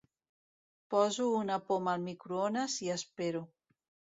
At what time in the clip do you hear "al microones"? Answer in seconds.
1.99-2.81